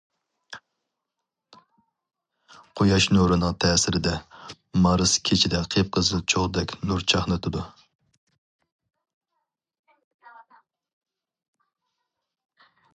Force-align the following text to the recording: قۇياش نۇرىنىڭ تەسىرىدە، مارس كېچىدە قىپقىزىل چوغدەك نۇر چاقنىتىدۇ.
قۇياش 2.81 3.05
نۇرىنىڭ 3.17 3.57
تەسىرىدە، 3.65 4.13
مارس 4.87 5.13
كېچىدە 5.29 5.61
قىپقىزىل 5.75 6.25
چوغدەك 6.35 6.75
نۇر 6.93 7.07
چاقنىتىدۇ. 7.15 7.69